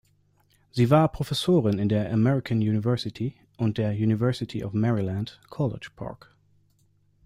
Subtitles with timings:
[0.71, 6.35] Sie war Professorin der American University und der University of Maryland, College Park.